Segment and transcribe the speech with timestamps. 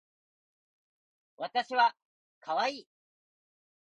[1.37, 1.95] わたしは
[2.39, 2.87] かわいい